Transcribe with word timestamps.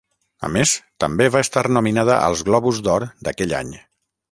A 0.45 0.47
més, 0.53 0.71
també 1.05 1.27
va 1.35 1.43
estar 1.45 1.63
nominada 1.77 2.17
als 2.31 2.43
Globus 2.49 2.83
d'Or 2.89 3.09
d'aquell 3.29 3.57
any. 3.63 3.73